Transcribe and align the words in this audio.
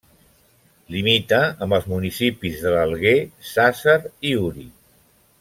Limita 0.95 1.41
amb 1.65 1.77
els 1.79 1.85
municipis 1.91 2.63
de 2.65 2.73
l'Alguer, 2.77 3.15
Sàsser 3.51 3.99
i 4.31 4.35
Uri. 4.49 4.67